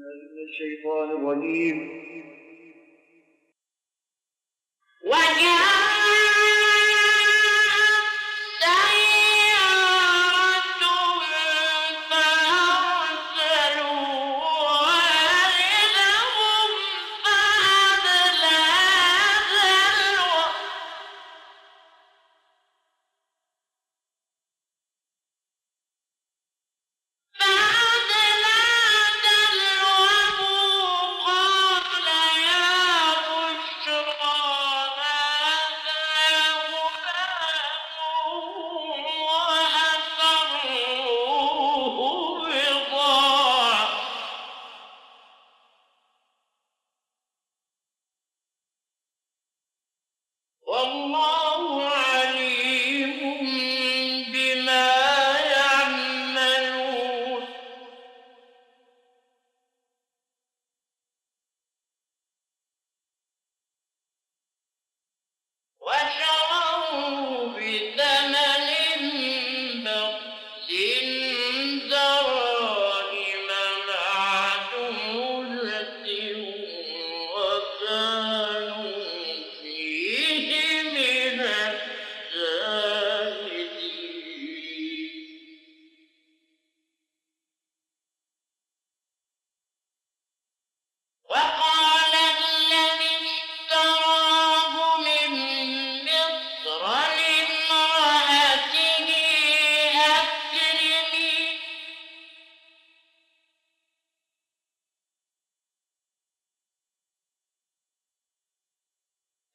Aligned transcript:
الشيطان 0.00 1.10
الرجيم. 1.10 1.88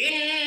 إن 0.00 0.37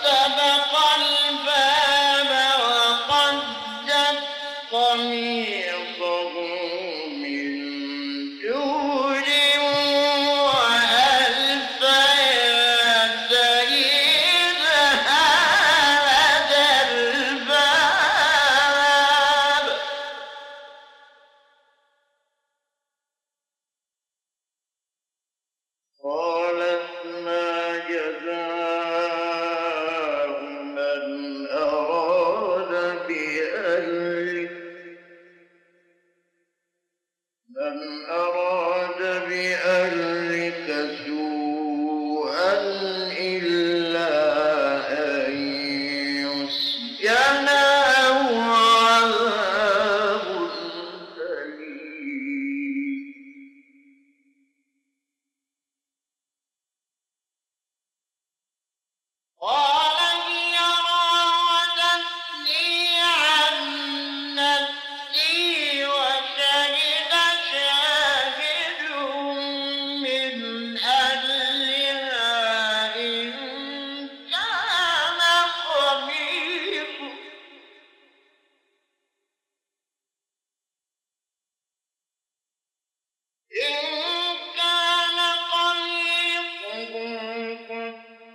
السماء 0.00 0.39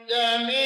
جميعا 0.09 0.64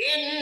In 0.00 0.37